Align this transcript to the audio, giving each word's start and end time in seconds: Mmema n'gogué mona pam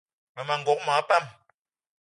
Mmema 0.33 0.53
n'gogué 0.57 0.83
mona 0.85 1.03
pam 1.09 1.25